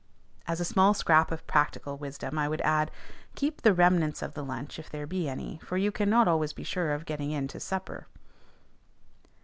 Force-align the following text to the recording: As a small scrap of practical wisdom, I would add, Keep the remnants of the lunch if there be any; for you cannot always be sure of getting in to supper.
As 0.47 0.59
a 0.59 0.65
small 0.65 0.95
scrap 0.95 1.29
of 1.29 1.45
practical 1.45 1.95
wisdom, 1.95 2.35
I 2.39 2.49
would 2.49 2.61
add, 2.61 2.89
Keep 3.35 3.61
the 3.61 3.71
remnants 3.71 4.23
of 4.23 4.33
the 4.33 4.43
lunch 4.43 4.79
if 4.79 4.89
there 4.89 5.05
be 5.05 5.29
any; 5.29 5.59
for 5.63 5.77
you 5.77 5.91
cannot 5.91 6.27
always 6.27 6.53
be 6.53 6.63
sure 6.63 6.91
of 6.93 7.05
getting 7.05 7.29
in 7.29 7.47
to 7.49 7.59
supper. 7.59 8.07